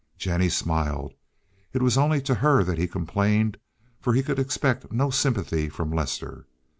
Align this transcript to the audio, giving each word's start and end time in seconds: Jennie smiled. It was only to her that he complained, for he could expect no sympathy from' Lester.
Jennie 0.17 0.49
smiled. 0.49 1.13
It 1.73 1.83
was 1.83 1.95
only 1.95 2.21
to 2.23 2.33
her 2.33 2.63
that 2.63 2.79
he 2.79 2.87
complained, 2.87 3.59
for 3.99 4.13
he 4.13 4.23
could 4.23 4.39
expect 4.39 4.91
no 4.91 5.11
sympathy 5.11 5.69
from' 5.69 5.91
Lester. 5.91 6.47